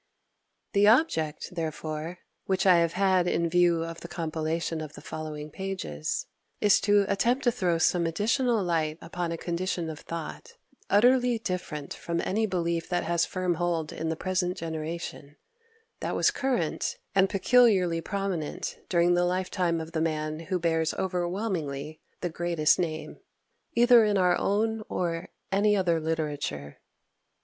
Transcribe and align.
9. 0.73 0.81
The 0.81 0.87
object, 0.87 1.49
therefore, 1.53 2.17
which 2.47 2.65
I 2.65 2.77
have 2.77 2.93
had 2.93 3.27
in 3.27 3.47
view 3.47 3.83
in 3.83 3.95
the 4.01 4.07
compilation 4.07 4.81
of 4.81 4.93
the 4.93 4.99
following 5.01 5.51
pages, 5.51 6.25
is 6.59 6.81
to 6.81 7.05
attempt 7.07 7.43
to 7.43 7.51
throw 7.51 7.77
some 7.77 8.07
additional 8.07 8.63
light 8.63 8.97
upon 8.99 9.31
a 9.31 9.37
condition 9.37 9.91
of 9.91 9.99
thought, 9.99 10.53
utterly 10.89 11.37
different 11.37 11.93
from 11.93 12.19
any 12.21 12.47
belief 12.47 12.89
that 12.89 13.03
has 13.03 13.27
firm 13.27 13.53
hold 13.53 13.93
in 13.93 14.09
the 14.09 14.15
present 14.15 14.57
generation, 14.57 15.35
that 15.99 16.15
was 16.15 16.31
current 16.31 16.97
and 17.13 17.29
peculiarly 17.29 18.01
prominent 18.01 18.79
during 18.89 19.13
the 19.13 19.23
lifetime 19.23 19.79
of 19.79 19.91
the 19.91 20.01
man 20.01 20.39
who 20.39 20.57
bears 20.57 20.95
overwhelmingly 20.95 22.01
the 22.21 22.29
greatest 22.31 22.79
name, 22.79 23.19
either 23.75 24.03
in 24.03 24.17
our 24.17 24.35
own 24.39 24.81
or 24.89 25.29
any 25.51 25.77
other 25.77 25.99
literature. 25.99 26.79